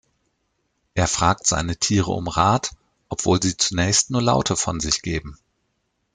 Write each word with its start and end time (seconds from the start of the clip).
Er 0.95 1.05
fragt 1.05 1.45
seine 1.45 1.77
Tiere 1.77 2.09
um 2.13 2.27
Rat, 2.27 2.71
obwohl 3.07 3.39
sie 3.39 3.55
zunächst 3.55 4.09
nur 4.09 4.23
Laute 4.23 4.55
von 4.55 4.79
sich 4.79 5.03
geben. 5.03 5.37